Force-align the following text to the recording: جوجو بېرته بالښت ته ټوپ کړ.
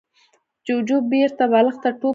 جوجو 0.65 0.97
بېرته 1.11 1.43
بالښت 1.51 1.79
ته 1.83 1.89
ټوپ 1.99 2.01
کړ. 2.01 2.09